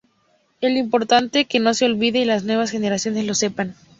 [0.61, 3.75] Es importante que no se olvide y las nuevas generaciones lo sepan.